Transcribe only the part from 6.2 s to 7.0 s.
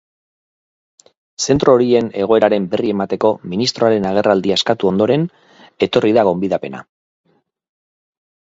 gonbidapena.